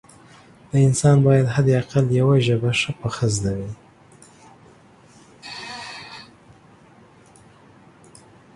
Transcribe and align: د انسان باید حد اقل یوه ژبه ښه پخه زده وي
د 0.71 0.73
انسان 0.87 1.17
باید 1.27 1.47
حد 1.55 1.67
اقل 1.81 2.05
یوه 2.19 2.35
ژبه 2.47 2.71
ښه 2.79 2.91
پخه 2.99 3.27
زده 3.35 3.53
وي 3.57 3.71